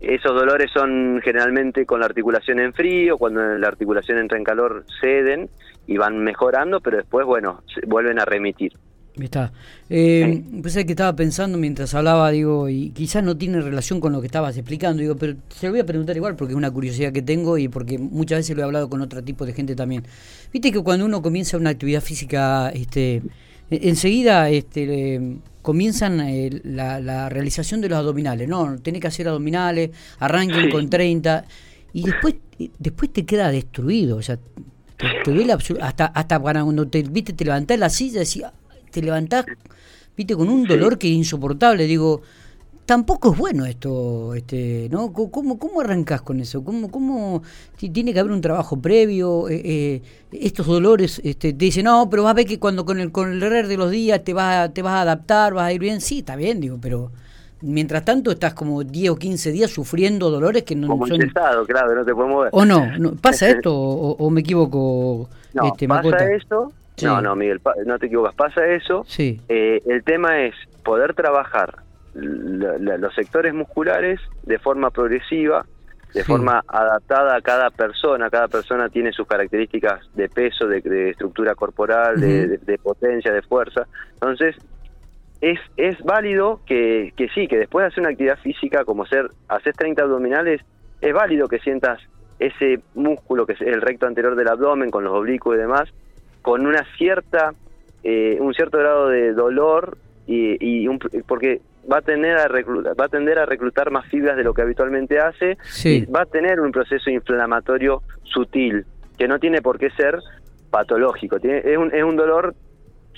esos 0.00 0.34
dolores 0.34 0.70
son 0.72 1.20
generalmente 1.22 1.84
con 1.84 2.00
la 2.00 2.06
articulación 2.06 2.58
en 2.58 2.72
frío, 2.72 3.18
cuando 3.18 3.42
la 3.58 3.68
articulación 3.68 4.18
entra 4.18 4.38
en 4.38 4.44
calor 4.44 4.84
ceden 5.00 5.50
y 5.86 5.98
van 5.98 6.18
mejorando, 6.18 6.80
pero 6.80 6.96
después, 6.96 7.26
bueno, 7.26 7.62
vuelven 7.86 8.18
a 8.18 8.24
remitir. 8.24 8.72
Está. 9.18 9.52
Eh, 9.90 10.42
pues 10.62 10.74
que 10.74 10.92
estaba 10.92 11.14
pensando 11.14 11.58
mientras 11.58 11.94
hablaba, 11.94 12.30
digo, 12.30 12.68
y 12.68 12.90
quizás 12.90 13.22
no 13.22 13.36
tiene 13.36 13.60
relación 13.60 14.00
con 14.00 14.12
lo 14.12 14.20
que 14.20 14.26
estabas 14.26 14.56
explicando, 14.56 15.02
digo, 15.02 15.16
pero 15.16 15.34
se 15.48 15.66
lo 15.66 15.72
voy 15.72 15.80
a 15.80 15.86
preguntar 15.86 16.16
igual 16.16 16.36
porque 16.36 16.52
es 16.52 16.56
una 16.56 16.70
curiosidad 16.70 17.12
que 17.12 17.22
tengo 17.22 17.58
y 17.58 17.68
porque 17.68 17.98
muchas 17.98 18.38
veces 18.38 18.56
lo 18.56 18.62
he 18.62 18.64
hablado 18.64 18.88
con 18.88 19.00
otro 19.00 19.22
tipo 19.22 19.44
de 19.44 19.52
gente 19.52 19.74
también. 19.74 20.04
Viste 20.52 20.72
que 20.72 20.82
cuando 20.82 21.04
uno 21.04 21.20
comienza 21.20 21.56
una 21.56 21.70
actividad 21.70 22.00
física, 22.00 22.70
este, 22.70 23.22
enseguida 23.70 24.48
este, 24.48 25.38
comienzan 25.62 26.20
eh, 26.20 26.60
la, 26.64 27.28
realización 27.28 27.80
de 27.80 27.88
los 27.88 27.98
abdominales, 27.98 28.48
¿no? 28.48 28.78
Tenés 28.78 29.00
que 29.00 29.08
hacer 29.08 29.28
abdominales, 29.28 29.90
arranquen 30.18 30.70
con 30.70 30.88
30 30.88 31.44
y 31.92 32.04
después 32.04 32.36
después 32.78 33.12
te 33.12 33.24
queda 33.24 33.50
destruido, 33.50 34.18
o 34.18 34.22
sea, 34.22 34.38
te, 34.96 35.32
duele 35.32 35.54
hasta 35.80 36.06
hasta 36.06 36.38
cuando 36.40 36.86
te 36.88 37.02
viste 37.02 37.32
te 37.32 37.44
levantás 37.44 37.78
la 37.78 37.88
silla, 37.88 38.22
te 38.90 39.02
levantás 39.02 39.46
viste 40.16 40.36
con 40.36 40.48
un 40.50 40.66
dolor 40.66 40.98
que 40.98 41.08
es 41.08 41.14
insoportable, 41.14 41.86
digo, 41.86 42.22
tampoco 42.90 43.30
es 43.30 43.38
bueno 43.38 43.66
esto, 43.66 44.34
este, 44.34 44.88
¿no? 44.90 45.12
¿Cómo, 45.12 45.60
cómo 45.60 45.80
arrancas 45.80 46.22
con 46.22 46.40
eso? 46.40 46.64
¿Cómo, 46.64 46.90
cómo 46.90 47.40
tiene 47.78 48.12
que 48.12 48.18
haber 48.18 48.32
un 48.32 48.40
trabajo 48.40 48.82
previo? 48.82 49.48
Eh, 49.48 49.62
eh, 49.64 50.02
estos 50.32 50.66
dolores, 50.66 51.20
este, 51.22 51.52
te 51.52 51.66
dicen, 51.66 51.84
no, 51.84 52.10
pero 52.10 52.24
vas 52.24 52.32
a 52.32 52.34
ver 52.34 52.46
que 52.46 52.58
cuando 52.58 52.84
con 52.84 52.98
el, 52.98 53.12
con 53.12 53.30
el 53.30 53.38
de 53.38 53.76
los 53.76 53.92
días 53.92 54.24
te 54.24 54.34
vas, 54.34 54.74
te 54.74 54.82
vas 54.82 54.94
a 54.94 55.02
adaptar, 55.02 55.54
vas 55.54 55.66
a 55.66 55.72
ir 55.72 55.78
bien, 55.78 56.00
sí, 56.00 56.18
está 56.18 56.34
bien, 56.34 56.58
digo, 56.58 56.78
pero 56.82 57.12
mientras 57.60 58.04
tanto 58.04 58.32
estás 58.32 58.54
como 58.54 58.82
10 58.82 59.10
o 59.10 59.14
15 59.14 59.52
días 59.52 59.70
sufriendo 59.70 60.28
dolores 60.28 60.64
que 60.64 60.74
no 60.74 60.88
como 60.88 61.06
son... 61.06 61.22
estado, 61.22 61.64
claro, 61.66 61.94
no 61.94 62.04
te 62.04 62.12
puedes 62.12 62.32
mover. 62.32 62.50
¿O 62.52 62.64
no? 62.64 62.90
¿Pasa 63.22 63.48
esto 63.50 63.72
o, 63.72 64.30
me 64.30 64.40
equivoco, 64.40 65.28
no, 65.54 65.66
este, 65.66 65.86
pasa 65.86 66.32
eso... 66.32 66.72
No, 67.02 67.22
no, 67.22 67.36
Miguel, 67.36 67.60
no 67.86 68.00
te 68.00 68.06
equivocas, 68.06 68.34
pasa 68.34 68.66
eso. 68.66 69.04
Sí. 69.06 69.40
Eh, 69.48 69.80
el 69.86 70.02
tema 70.02 70.42
es 70.42 70.54
poder 70.82 71.14
trabajar 71.14 71.78
los 72.14 73.14
sectores 73.14 73.54
musculares 73.54 74.20
de 74.42 74.58
forma 74.58 74.90
progresiva, 74.90 75.64
de 76.14 76.24
forma 76.24 76.64
adaptada 76.66 77.36
a 77.36 77.40
cada 77.40 77.70
persona. 77.70 78.30
Cada 78.30 78.48
persona 78.48 78.88
tiene 78.88 79.12
sus 79.12 79.26
características 79.26 80.00
de 80.14 80.28
peso, 80.28 80.66
de, 80.66 81.10
estructura 81.10 81.54
corporal, 81.54 82.20
de, 82.20 82.78
potencia, 82.82 83.32
de 83.32 83.42
fuerza. 83.42 83.86
Entonces, 84.14 84.56
es, 85.40 85.58
es 85.76 85.98
válido 86.02 86.60
que, 86.66 87.12
que 87.16 87.28
sí, 87.28 87.46
que 87.46 87.58
después 87.58 87.84
de 87.84 87.88
hacer 87.88 88.00
una 88.00 88.10
actividad 88.10 88.38
física 88.40 88.84
como 88.84 89.06
ser, 89.06 89.28
haces 89.48 89.74
30 89.76 90.02
abdominales, 90.02 90.60
es 91.00 91.14
válido 91.14 91.48
que 91.48 91.58
sientas 91.60 92.00
ese 92.38 92.80
músculo 92.94 93.46
que 93.46 93.52
es 93.52 93.60
el 93.60 93.80
recto 93.80 94.06
anterior 94.06 94.34
del 94.34 94.48
abdomen 94.48 94.90
con 94.90 95.04
los 95.04 95.12
oblicuos 95.12 95.56
y 95.56 95.60
demás, 95.60 95.88
con 96.42 96.66
una 96.66 96.84
cierta, 96.96 97.54
eh, 98.02 98.38
un 98.40 98.52
cierto 98.54 98.78
grado 98.78 99.08
de 99.08 99.32
dolor 99.32 99.98
y, 100.26 100.56
y 100.64 100.88
un, 100.88 100.98
porque 101.26 101.60
va 101.90 101.98
a 101.98 102.02
tener 102.02 102.36
a 102.36 102.48
reclutar, 102.48 102.98
va 102.98 103.06
a 103.06 103.08
tender 103.08 103.38
a 103.38 103.46
reclutar 103.46 103.90
más 103.90 104.06
fibras 104.06 104.36
de 104.36 104.44
lo 104.44 104.54
que 104.54 104.62
habitualmente 104.62 105.18
hace 105.18 105.58
y 105.84 106.04
va 106.06 106.22
a 106.22 106.26
tener 106.26 106.60
un 106.60 106.72
proceso 106.72 107.10
inflamatorio 107.10 108.02
sutil 108.24 108.84
que 109.18 109.28
no 109.28 109.38
tiene 109.38 109.62
por 109.62 109.78
qué 109.78 109.90
ser 109.90 110.18
patológico 110.70 111.38
tiene, 111.40 111.58
es, 111.64 111.76
un, 111.76 111.94
es 111.94 112.04
un 112.04 112.16
dolor 112.16 112.54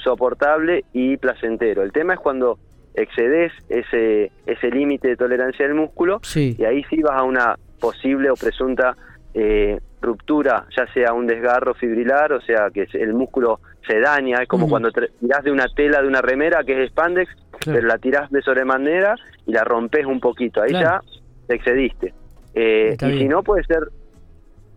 soportable 0.03 0.85
y 0.93 1.17
placentero. 1.17 1.83
El 1.83 1.93
tema 1.93 2.15
es 2.15 2.21
cuando 2.21 2.59
excedes 2.95 3.53
ese 3.69 4.31
ese 4.47 4.71
límite 4.71 5.09
de 5.09 5.17
tolerancia 5.17 5.67
del 5.67 5.75
músculo 5.75 6.21
y 6.35 6.65
ahí 6.65 6.85
sí 6.91 7.01
vas 7.03 7.19
a 7.19 7.23
una 7.23 7.57
posible 7.81 8.31
o 8.31 8.35
presunta 8.35 8.97
eh, 9.35 9.79
ruptura, 10.03 10.67
ya 10.77 10.87
sea 10.93 11.13
un 11.15 11.27
desgarro 11.27 11.75
fibrilar, 11.75 12.33
o 12.33 12.41
sea 12.41 12.71
que 12.73 12.87
el 12.93 13.15
músculo 13.15 13.61
se 13.87 13.99
daña, 14.01 14.43
es 14.43 14.49
como 14.49 14.69
cuando 14.69 14.91
tirás 14.91 15.43
de 15.43 15.51
una 15.51 15.67
tela 15.75 16.03
de 16.03 16.09
una 16.09 16.21
remera 16.21 16.63
que 16.65 16.83
es 16.83 16.91
spandex, 16.91 17.31
pero 17.65 17.87
la 17.87 17.99
tirás 17.99 18.31
de 18.31 18.43
sobremanera 18.43 19.15
y 19.47 19.53
la 19.53 19.65
rompes 19.65 20.07
un 20.07 20.21
poquito, 20.21 20.63
ahí 20.63 20.73
ya 20.73 21.01
te 21.47 21.55
excediste. 21.55 22.15
Eh, 22.55 22.97
y 23.01 23.19
si 23.19 23.29
no, 23.29 23.43
puede 23.43 23.65
ser 23.65 23.89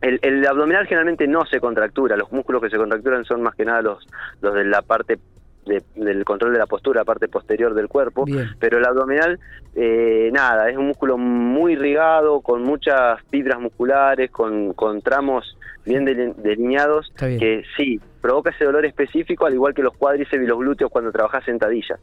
el, 0.01 0.19
el, 0.21 0.45
abdominal 0.45 0.85
generalmente 0.85 1.27
no 1.27 1.45
se 1.45 1.59
contractura, 1.59 2.15
los 2.15 2.31
músculos 2.31 2.61
que 2.61 2.69
se 2.69 2.77
contracturan 2.77 3.25
son 3.25 3.41
más 3.41 3.55
que 3.55 3.65
nada 3.65 3.81
los, 3.81 4.05
los 4.41 4.53
de 4.53 4.65
la 4.65 4.81
parte 4.81 5.19
del 5.65 6.25
control 6.25 6.53
de 6.53 6.59
la 6.59 6.67
postura, 6.67 7.03
parte 7.03 7.27
posterior 7.27 7.73
del 7.73 7.87
cuerpo, 7.87 8.25
pero 8.59 8.77
el 8.77 8.85
abdominal, 8.85 9.39
eh, 9.75 10.29
nada, 10.33 10.69
es 10.69 10.77
un 10.77 10.87
músculo 10.87 11.17
muy 11.17 11.73
irrigado, 11.73 12.41
con 12.41 12.63
muchas 12.63 13.19
fibras 13.29 13.59
musculares, 13.59 14.31
con, 14.31 14.73
con 14.73 15.01
tramos 15.01 15.57
bien 15.85 16.05
delineados, 16.05 17.11
que 17.17 17.63
sí, 17.77 17.99
provoca 18.21 18.49
ese 18.49 18.65
dolor 18.65 18.85
específico, 18.85 19.45
al 19.45 19.53
igual 19.53 19.73
que 19.73 19.83
los 19.83 19.95
cuádriceps 19.95 20.43
y 20.43 20.47
los 20.47 20.57
glúteos 20.57 20.89
cuando 20.91 21.11
trabajas 21.11 21.43
sentadilla. 21.45 21.99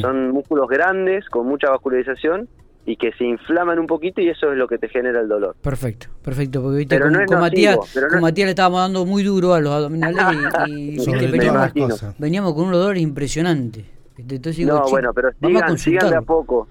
Son 0.00 0.30
músculos 0.30 0.68
grandes, 0.68 1.28
con 1.28 1.46
mucha 1.46 1.70
vascularización, 1.70 2.48
y 2.86 2.96
que 2.96 3.12
se 3.12 3.24
inflaman 3.24 3.80
un 3.80 3.86
poquito 3.86 4.20
y 4.20 4.28
eso 4.28 4.52
es 4.52 4.56
lo 4.56 4.68
que 4.68 4.78
te 4.78 4.88
genera 4.88 5.20
el 5.20 5.28
dolor. 5.28 5.56
Perfecto, 5.60 6.06
perfecto, 6.22 6.62
porque 6.62 6.78
viste, 6.78 7.00
con, 7.00 7.40
Matías, 7.40 7.76
Matías 8.20 8.46
le 8.46 8.50
estábamos 8.50 8.80
dando 8.80 9.04
muy 9.04 9.24
duro 9.24 9.54
a 9.54 9.60
los 9.60 9.72
abdominales 9.72 10.22
y, 10.68 10.96
veníamos, 12.18 12.54
con 12.54 12.66
un 12.66 12.72
dolor 12.72 12.96
impresionante. 12.96 13.84
no, 14.64 14.88
bueno, 14.88 15.12
pero 15.12 15.30
sigan, 15.40 15.76
sigan 15.76 16.10
de 16.10 16.16
a 16.16 16.22
poco, 16.22 16.68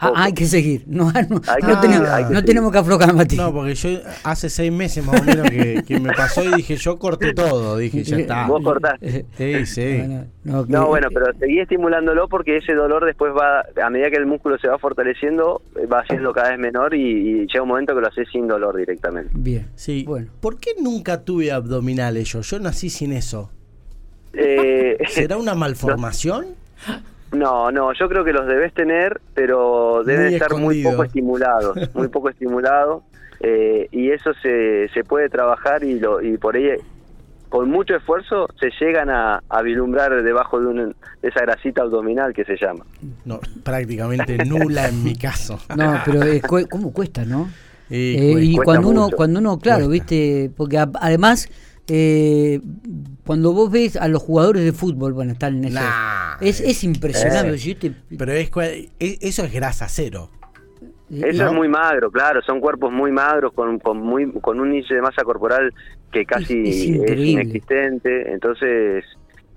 Ah, 0.00 0.12
hay 0.24 0.32
que 0.32 0.44
seguir. 0.46 0.84
No, 0.86 1.04
no, 1.06 1.12
Hay 1.12 1.62
no 1.62 1.68
que 1.68 1.76
tenemos, 1.86 2.08
hay 2.08 2.24
que 2.24 2.28
no 2.28 2.28
seguir. 2.28 2.44
tenemos 2.44 2.72
que 2.72 2.78
aflojar, 2.78 3.14
Mati. 3.14 3.36
No, 3.36 3.52
porque 3.52 3.74
yo 3.74 3.88
hace 4.24 4.50
seis 4.50 4.70
meses 4.72 5.04
más 5.04 5.20
o 5.20 5.24
menos 5.24 5.48
que, 5.50 5.82
que 5.86 5.98
me 6.00 6.12
pasó 6.12 6.42
y 6.44 6.52
dije, 6.56 6.76
yo 6.76 6.98
corté 6.98 7.32
todo. 7.34 7.76
Dije, 7.78 8.02
ya 8.04 8.16
está. 8.18 8.46
Vos 8.46 8.62
cortaste. 8.62 9.26
Sí, 9.36 9.66
sí. 9.66 10.02
No, 10.06 10.08
no, 10.08 10.26
no, 10.60 10.66
que- 10.66 10.72
No, 10.72 10.86
bueno, 10.88 11.08
pero 11.12 11.26
seguí 11.38 11.60
estimulándolo 11.60 12.28
porque 12.28 12.58
ese 12.58 12.74
dolor 12.74 13.04
después 13.04 13.32
va, 13.32 13.64
a 13.84 13.90
medida 13.90 14.10
que 14.10 14.16
el 14.16 14.26
músculo 14.26 14.58
se 14.58 14.68
va 14.68 14.78
fortaleciendo, 14.78 15.62
va 15.92 16.04
siendo 16.06 16.32
cada 16.32 16.50
vez 16.50 16.58
menor 16.58 16.94
y, 16.94 17.00
y 17.00 17.46
llega 17.46 17.62
un 17.62 17.68
momento 17.68 17.94
que 17.94 18.00
lo 18.00 18.08
haces 18.08 18.28
sin 18.32 18.46
dolor 18.48 18.76
directamente. 18.76 19.30
Bien. 19.34 19.66
Sí. 19.76 20.04
Bueno. 20.06 20.28
¿Por 20.40 20.58
qué 20.58 20.70
nunca 20.80 21.22
tuve 21.24 21.52
abdominales 21.52 22.28
yo? 22.32 22.40
Yo 22.42 22.58
nací 22.58 22.90
sin 22.90 23.12
eso. 23.12 23.50
Eh, 24.34 24.98
¿Será 25.08 25.36
una 25.36 25.54
malformación? 25.56 26.46
No, 27.32 27.70
no, 27.70 27.92
yo 27.92 28.08
creo 28.08 28.24
que 28.24 28.32
los 28.32 28.46
debes 28.46 28.72
tener, 28.74 29.20
pero 29.34 30.02
deben 30.04 30.26
Muy 30.26 30.34
estar 30.34 30.54
muy 30.58 30.82
poco 30.82 31.04
estimulados, 31.04 31.76
muy 31.94 32.08
poco 32.08 32.28
estimulados, 32.30 33.02
eh, 33.40 33.86
y 33.92 34.10
eso 34.10 34.32
se, 34.42 34.88
se 34.94 35.04
puede 35.04 35.28
trabajar 35.28 35.84
y, 35.84 35.98
lo, 35.98 36.20
y 36.22 36.38
por 36.38 36.56
ahí, 36.56 36.70
con 37.48 37.70
mucho 37.70 37.96
esfuerzo, 37.96 38.46
se 38.60 38.70
llegan 38.80 39.08
a, 39.10 39.40
a 39.48 39.62
vislumbrar 39.62 40.22
debajo 40.22 40.60
de, 40.60 40.66
un- 40.66 40.96
de 41.22 41.28
esa 41.28 41.40
grasita 41.40 41.82
abdominal 41.82 42.32
que 42.34 42.44
se 42.44 42.56
llama. 42.56 42.84
No, 43.24 43.40
prácticamente 43.62 44.44
nula 44.44 44.88
en 44.88 45.02
mi 45.04 45.14
caso. 45.14 45.58
No, 45.76 46.00
pero 46.04 46.20
cu- 46.46 46.68
¿cómo 46.68 46.92
cuesta, 46.92 47.24
no? 47.24 47.48
Y 47.90 48.16
Eh, 48.16 48.40
y 48.42 48.54
cuesta 48.54 48.64
cuando 48.64 48.88
uno, 48.90 49.08
cuando 49.16 49.40
uno, 49.40 49.58
claro, 49.58 49.86
Cuesta. 49.86 49.92
viste, 49.92 50.50
porque 50.56 50.76
a- 50.78 50.90
además, 51.00 51.48
eh, 51.88 52.60
cuando 53.24 53.52
vos 53.52 53.70
ves 53.70 53.96
a 53.96 54.08
los 54.08 54.22
jugadores 54.22 54.64
de 54.64 54.72
fútbol, 54.72 55.12
bueno, 55.12 55.32
están 55.32 55.58
en 55.58 55.64
eso. 55.66 55.80
Nah, 55.80 56.36
es, 56.40 56.60
es 56.60 56.84
impresionante. 56.84 57.54
Eh. 57.54 57.58
yo 57.58 57.76
te- 57.78 57.92
Pero 58.16 58.32
es, 58.32 58.50
e- 59.00 59.18
eso 59.20 59.44
es 59.44 59.52
grasa 59.52 59.86
cero. 59.88 60.30
Eso 61.10 61.42
¿No? 61.44 61.48
es 61.50 61.54
muy 61.56 61.68
magro, 61.68 62.10
claro, 62.10 62.42
son 62.42 62.60
cuerpos 62.60 62.92
muy 62.92 63.10
magros 63.10 63.54
con, 63.54 63.78
con, 63.78 63.96
muy, 63.98 64.30
con 64.42 64.60
un 64.60 64.74
índice 64.74 64.94
de 64.94 65.00
masa 65.00 65.22
corporal 65.24 65.72
que 66.12 66.26
casi 66.26 66.60
Es- 66.68 66.68
es 66.68 66.76
es, 66.82 66.84
increíble. 66.86 67.30
inexistente, 67.42 68.32
entonces, 68.32 69.04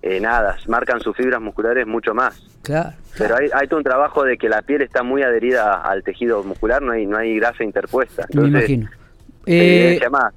eh, 0.01 0.19
nada, 0.21 0.55
marcan 0.67 1.01
sus 1.01 1.15
fibras 1.15 1.41
musculares 1.41 1.85
mucho 1.85 2.13
más. 2.13 2.41
claro. 2.61 2.91
Pero 3.17 3.35
hay, 3.35 3.49
hay 3.53 3.67
todo 3.67 3.77
un 3.79 3.83
trabajo 3.83 4.23
de 4.23 4.37
que 4.37 4.47
la 4.47 4.61
piel 4.61 4.81
está 4.83 5.03
muy 5.03 5.21
adherida 5.23 5.81
al 5.81 6.01
tejido 6.01 6.41
muscular, 6.45 6.81
no 6.81 6.93
hay, 6.93 7.05
no 7.05 7.17
hay 7.17 7.35
grasa 7.35 7.65
interpuesta. 7.65 8.25
Me 8.33 8.45
Entonces, 8.45 8.69
imagino. 8.69 8.89
se 9.45 9.95
Eh, 9.97 10.09
más. 10.09 10.33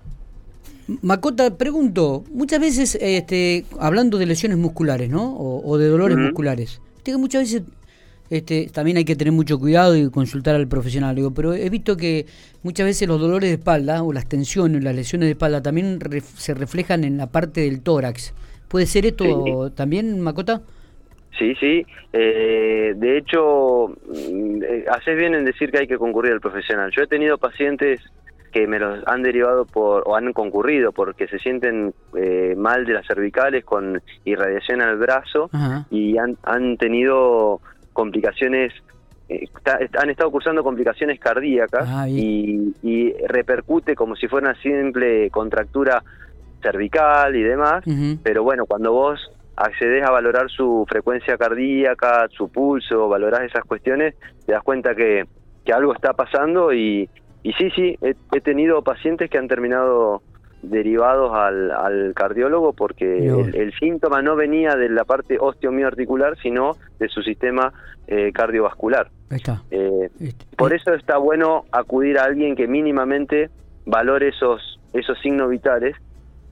Macota, 1.03 1.57
pregunto, 1.57 2.25
muchas 2.33 2.61
veces, 2.61 2.99
este, 3.00 3.64
hablando 3.79 4.19
de 4.19 4.26
lesiones 4.26 4.59
musculares, 4.59 5.09
¿no? 5.09 5.35
O, 5.35 5.67
o 5.69 5.79
de 5.79 5.88
dolores 5.88 6.19
musculares, 6.19 6.81
que 7.03 7.17
muchas 7.17 7.43
veces 7.43 7.62
este, 8.31 8.69
también 8.73 8.97
hay 8.99 9.05
que 9.05 9.17
tener 9.17 9.33
mucho 9.33 9.59
cuidado 9.59 9.97
y 9.97 10.11
consultar 10.11 10.55
al 10.57 10.67
profesional, 10.69 11.14
digo, 11.17 11.31
pero 11.33 11.55
he 11.55 11.71
visto 11.71 11.97
que 11.97 12.26
muchas 12.62 12.87
veces 12.87 13.09
los 13.09 13.21
dolores 13.21 13.49
de 13.50 13.55
espalda 13.55 14.03
o 14.03 14.12
las 14.12 14.26
tensiones, 14.29 14.83
las 14.83 14.95
lesiones 14.95 15.26
de 15.26 15.33
espalda 15.33 15.62
también 15.62 16.00
ref- 16.00 16.37
se 16.37 16.55
reflejan 16.55 17.05
en 17.05 17.17
la 17.17 17.29
parte 17.29 17.62
del 17.62 17.81
tórax. 17.81 18.35
¿Puede 18.69 18.87
ser 18.87 19.07
esto 19.07 19.71
también, 19.75 20.21
Macota? 20.21 20.62
Sí, 21.38 21.55
sí. 21.61 21.85
Eh, 22.12 22.95
de 22.97 23.19
hecho, 23.19 23.88
mm, 23.88 24.62
eh, 24.62 24.85
haces 24.91 25.17
bien 25.17 25.35
en 25.35 25.45
decir 25.45 25.71
que 25.71 25.79
hay 25.79 25.87
que 25.87 25.99
concurrir 25.99 26.33
al 26.33 26.41
profesional. 26.41 26.91
Yo 26.97 27.03
he 27.03 27.07
tenido 27.07 27.38
pacientes 27.38 28.00
que 28.55 28.69
me 28.69 28.79
los 28.79 29.03
han 29.09 29.25
derivado 29.25 29.65
por 29.67 30.05
o 30.07 30.15
han 30.15 30.33
concurrido 30.33 30.93
porque 30.93 31.27
se 31.27 31.41
sienten 31.41 31.93
eh, 32.17 32.55
mal 32.57 32.85
de 32.87 32.93
las 32.93 33.05
cervicales 33.05 33.65
con 33.65 34.01
irradiación 34.25 34.81
al 34.81 34.97
brazo 34.97 35.51
Ajá. 35.53 35.87
y 35.91 36.17
han, 36.19 36.37
han 36.45 36.77
tenido 36.77 37.61
complicaciones, 37.93 38.73
eh, 39.29 39.47
está- 39.57 39.81
han 40.01 40.09
estado 40.11 40.31
cursando 40.31 40.63
complicaciones 40.63 41.19
cardíacas 41.19 41.83
Ah, 41.89 42.09
y, 42.09 42.73
y 42.81 43.13
repercute 43.27 43.97
como 43.97 44.15
si 44.15 44.29
fuera 44.29 44.51
una 44.51 44.61
simple 44.61 45.31
contractura 45.31 46.05
cervical 46.63 47.35
y 47.35 47.43
demás, 47.43 47.83
pero 48.23 48.45
bueno, 48.45 48.67
cuando 48.67 48.93
vos 48.93 49.21
accedes 49.57 50.05
a 50.05 50.11
valorar 50.13 50.49
su 50.49 50.87
frecuencia 50.89 51.37
cardíaca, 51.37 52.29
su 52.31 52.49
pulso, 52.51 53.09
valorás 53.09 53.43
esas 53.43 53.65
cuestiones, 53.65 54.15
te 54.47 54.53
das 54.53 54.63
cuenta 54.63 54.95
que, 54.95 55.25
que 55.65 55.73
algo 55.73 55.93
está 55.93 56.13
pasando 56.13 56.73
y, 56.73 57.09
y 57.45 57.53
sí, 57.53 57.71
sí, 57.77 57.97
he, 58.03 58.15
he 58.35 58.41
tenido 58.41 58.83
pacientes 58.83 59.31
que 59.31 59.39
han 59.39 59.47
terminado 59.47 60.23
derivados 60.63 61.31
al, 61.35 61.71
al 61.71 62.15
cardiólogo 62.15 62.73
porque 62.73 63.19
el, 63.29 63.55
el 63.55 63.73
síntoma 63.79 64.23
no 64.23 64.35
venía 64.35 64.75
de 64.77 64.89
la 64.89 65.05
parte 65.05 65.37
osteomioarticular, 65.39 66.37
sino 66.39 66.73
de 66.99 67.09
su 67.09 67.23
sistema 67.23 67.73
eh, 68.07 68.33
cardiovascular. 68.33 69.11
Está. 69.31 69.63
Eh, 69.71 70.09
Este, 70.19 70.57
por 70.57 70.73
eh, 70.73 70.77
eso 70.77 70.95
está 70.95 71.19
bueno 71.19 71.65
acudir 71.71 72.19
a 72.19 72.25
alguien 72.25 72.57
que 72.57 72.67
mínimamente 72.67 73.51
valore 73.85 74.29
esos, 74.29 74.81
esos 74.95 75.19
signos 75.21 75.51
vitales 75.51 75.95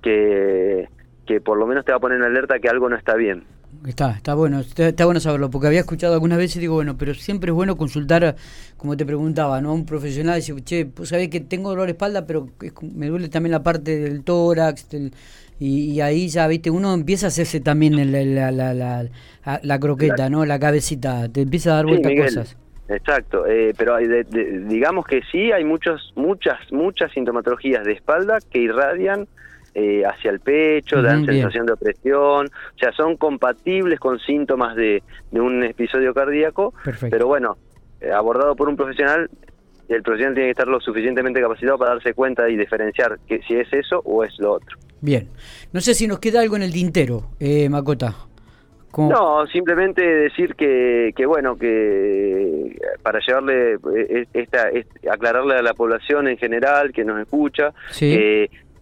que, 0.03 0.89
que 1.27 1.41
por 1.41 1.57
lo 1.57 1.67
menos 1.67 1.85
te 1.87 1.93
va 1.93 1.97
a 1.97 2.01
poner 2.01 2.19
en 2.19 2.25
alerta 2.25 2.59
que 2.59 2.69
algo 2.69 2.91
no 2.91 2.97
está 2.97 3.15
bien. 3.15 3.45
Está, 3.87 4.13
está 4.13 4.35
bueno, 4.35 4.61
está, 4.61 4.89
está 4.89 5.05
bueno 5.07 5.19
saberlo, 5.19 5.51
porque 5.51 5.67
había 5.67 5.81
escuchado 5.81 6.15
algunas 6.15 6.39
veces 6.39 6.57
y 6.59 6.61
digo, 6.61 6.75
bueno, 6.75 6.97
pero 6.97 7.15
siempre 7.15 7.51
es 7.51 7.55
bueno 7.55 7.77
consultar, 7.77 8.37
como 8.77 8.97
te 8.97 9.05
preguntaba, 9.05 9.61
¿no? 9.61 9.71
A 9.71 9.73
un 9.73 9.85
profesional, 9.87 10.37
decir, 10.37 10.55
che, 10.63 10.87
pues 10.87 11.09
sabés 11.09 11.29
que 11.31 11.41
tengo 11.41 11.71
dolor 11.71 11.87
de 11.87 11.93
espalda, 11.93 12.25
pero 12.25 12.47
es 12.63 12.73
me 12.95 13.09
duele 13.09 13.29
también 13.29 13.51
la 13.51 13.63
parte 13.65 13.99
del 13.99 14.23
tórax, 14.23 14.89
del- 14.91 15.13
y, 15.59 15.93
y 15.93 16.01
ahí 16.01 16.29
ya, 16.29 16.47
viste, 16.47 16.71
uno 16.71 16.95
empieza 16.95 17.27
a 17.27 17.29
hacerse 17.29 17.61
también 17.61 17.99
el- 17.99 18.15
el- 18.15 18.35
la, 18.37 18.53
la, 18.53 18.73
la, 18.73 19.09
la- 19.63 19.79
croqueta, 19.81 20.31
¿no? 20.31 20.45
La 20.45 20.61
cabecita, 20.61 21.29
te 21.29 21.41
empieza 21.43 21.73
a 21.73 21.75
dar 21.77 21.85
Sí, 21.85 21.91
vueltas 21.91 22.11
Miguel, 22.13 22.27
cosas. 22.27 22.57
Exacto, 22.89 23.47
eh, 23.47 23.73
pero 23.77 23.97
hay 23.97 24.07
de- 24.07 24.25
de- 24.25 24.61
digamos 24.67 25.07
que 25.07 25.23
sí 25.33 25.51
hay 25.51 25.65
muchos, 25.65 26.13
muchas, 26.15 26.59
muchas 26.71 27.11
sintomatologías 27.13 27.85
de 27.85 27.93
espalda 27.93 28.39
que 28.51 28.61
irradian 28.61 29.27
eh, 29.75 30.03
hacia 30.05 30.31
el 30.31 30.41
pecho, 30.41 31.01
dan 31.03 31.23
bien. 31.23 31.35
sensación 31.37 31.67
de 31.67 31.73
opresión, 31.73 32.47
o 32.47 32.79
sea, 32.79 32.93
son 32.93 33.17
compatibles 33.17 33.99
con 34.01 34.19
síntomas 34.19 34.77
de, 34.77 35.03
de 35.31 35.41
un 35.41 35.63
episodio 35.65 36.13
cardíaco, 36.13 36.75
Perfecto. 36.85 37.09
pero 37.15 37.27
bueno, 37.27 37.57
eh, 38.01 38.11
abordado 38.13 38.55
por 38.57 38.69
un 38.69 38.77
profesional, 38.77 39.31
el 39.89 40.03
profesional 40.03 40.35
tiene 40.35 40.49
que 40.49 40.53
estar 40.53 40.69
lo 40.69 40.81
suficientemente 40.81 41.41
capacitado 41.41 41.79
para 41.79 41.95
darse 41.95 42.15
cuenta 42.15 42.49
y 42.49 42.57
diferenciar 42.57 43.19
que 43.27 43.41
si 43.43 43.55
es 43.57 43.73
eso 43.73 44.01
o 44.05 44.25
es 44.25 44.33
lo 44.39 44.53
otro. 44.53 44.77
Bien. 45.01 45.29
No 45.73 45.81
sé 45.81 45.95
si 45.95 46.07
nos 46.07 46.19
queda 46.21 46.41
algo 46.41 46.57
en 46.57 46.63
el 46.63 46.73
tintero, 46.73 47.25
eh, 47.41 47.69
Macota. 47.69 48.15
No, 48.97 49.47
simplemente 49.47 50.05
decir 50.05 50.55
que, 50.55 51.13
que 51.17 51.25
bueno, 51.25 51.57
que 51.57 52.77
para 53.03 53.21
llevarle, 53.27 53.79
eh, 53.97 54.27
esta, 54.35 54.69
est- 54.69 55.07
aclararle 55.11 55.55
a 55.57 55.63
la 55.63 55.73
población 55.73 56.29
en 56.29 56.37
general 56.37 56.93
que 56.93 57.03
nos 57.03 57.19
escucha, 57.21 57.73
Sí. 57.91 58.15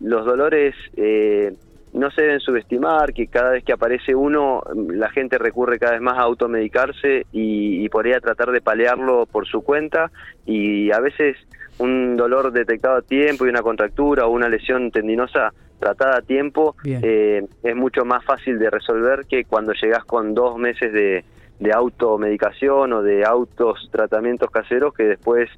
Los 0.01 0.25
dolores 0.25 0.75
eh, 0.97 1.55
no 1.93 2.11
se 2.11 2.23
deben 2.23 2.41
subestimar, 2.41 3.13
que 3.13 3.27
cada 3.27 3.51
vez 3.51 3.65
que 3.65 3.73
aparece 3.73 4.15
uno, 4.15 4.63
la 4.75 5.11
gente 5.11 5.39
recurre 5.39 5.79
cada 5.79 5.93
vez 5.93 6.01
más 6.01 6.19
a 6.19 6.23
automedicarse 6.23 7.27
y, 7.33 7.85
y 7.85 7.89
por 7.89 8.07
ahí 8.07 8.13
a 8.13 8.21
tratar 8.21 8.51
de 8.53 8.61
paliarlo 8.61 9.27
por 9.27 9.47
su 9.47 9.63
cuenta. 9.63 10.11
Y 10.47 10.93
a 10.93 11.01
veces 11.01 11.37
un 11.79 12.17
dolor 12.17 12.53
detectado 12.53 12.99
a 12.99 13.03
tiempo 13.03 13.47
y 13.47 13.49
una 13.49 13.63
contractura 13.63 14.27
o 14.27 14.31
una 14.31 14.49
lesión 14.49 14.91
tendinosa 14.91 15.53
tratada 15.79 16.19
a 16.19 16.23
tiempo 16.23 16.77
eh, 16.85 17.43
es 17.63 17.77
mucho 17.77 18.05
más 18.05 18.23
fácil 18.25 18.59
de 18.59 18.69
resolver 18.69 19.25
que 19.27 19.45
cuando 19.45 19.73
llegas 19.73 20.05
con 20.05 20.35
dos 20.35 20.59
meses 20.59 20.93
de, 20.93 21.25
de 21.59 21.73
automedicación 21.73 22.93
o 22.93 23.03
de 23.03 23.25
autos 23.25 23.89
tratamientos 23.91 24.51
caseros 24.51 24.93
que 24.93 25.05
después 25.05 25.49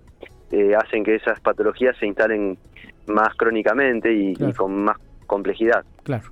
eh, 0.52 0.76
hacen 0.76 1.02
que 1.02 1.16
esas 1.16 1.40
patologías 1.40 1.96
se 1.98 2.06
instalen 2.06 2.56
más 3.06 3.34
crónicamente 3.36 4.12
y, 4.12 4.34
Claro. 4.34 4.52
y 4.52 4.54
con 4.54 4.84
más 4.84 4.96
complejidad. 5.26 5.84
Claro. 6.02 6.24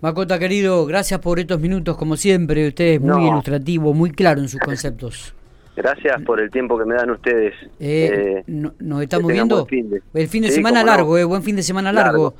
Macota, 0.00 0.38
querido, 0.38 0.86
gracias 0.86 1.20
por 1.20 1.38
estos 1.40 1.60
minutos, 1.60 1.96
como 1.96 2.16
siempre. 2.16 2.68
Usted 2.68 2.84
es 2.94 3.00
muy 3.00 3.08
No. 3.24 3.28
ilustrativo, 3.28 3.92
muy 3.94 4.10
claro 4.12 4.40
en 4.40 4.48
sus 4.48 4.60
conceptos. 4.60 5.34
Gracias 5.76 6.20
por 6.22 6.40
el 6.40 6.50
tiempo 6.50 6.76
que 6.78 6.84
me 6.84 6.94
dan 6.96 7.10
ustedes. 7.10 7.54
Eh, 7.78 8.40
Eh, 8.40 8.44
no- 8.48 8.74
nos 8.80 9.02
estamos 9.02 9.30
viendo. 9.30 9.56
buen 9.56 9.66
fin 9.68 9.90
de- 9.90 10.02
El 10.14 10.28
fin 10.28 10.42
de 10.42 10.48
Sí, 10.48 10.54
semana 10.56 10.80
cómo 10.80 10.90
no. 10.90 10.96
largo, 10.96 11.18
eh, 11.18 11.24
buen 11.24 11.42
fin 11.44 11.54
de 11.56 11.62
semana 11.62 11.92
Largo. 11.92 12.10
largo. 12.10 12.34